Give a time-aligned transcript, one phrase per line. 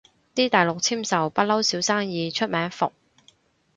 [0.33, 2.91] 啲大陸簽售不嬲少生意，出名伏